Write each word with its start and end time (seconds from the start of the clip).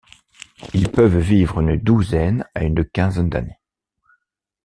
Ils 0.73 0.89
peuvent 0.89 1.19
vivre 1.19 1.59
une 1.61 1.77
douzaine 1.77 2.43
à 2.55 2.63
une 2.63 2.83
quinzaine 2.83 3.29
d'années. 3.29 3.59